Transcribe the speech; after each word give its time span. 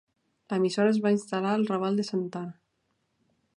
L'emissora 0.53 0.93
es 0.93 0.99
va 1.03 1.11
instal·lar 1.17 1.53
al 1.57 1.67
Raval 1.73 2.01
de 2.01 2.07
Santa 2.09 2.43
Anna. 2.45 2.59